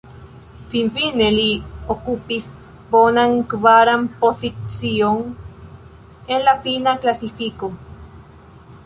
Finfine 0.69 1.25
li 1.33 1.43
okupis 1.95 2.47
bonan, 2.95 3.35
kvaran 3.51 4.07
pozicion 4.23 5.21
en 6.37 6.49
fina 6.65 6.97
klasifiko. 7.05 7.71